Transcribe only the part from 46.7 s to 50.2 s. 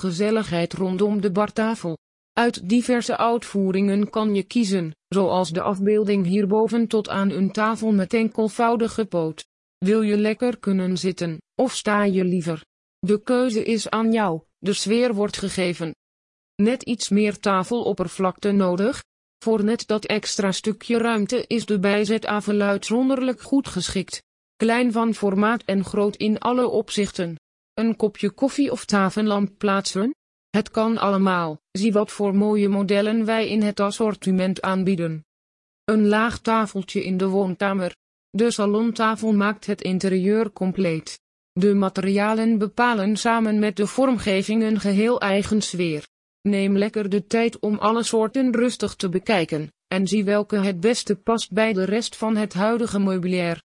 lekker de tijd om alle soorten rustig te bekijken, en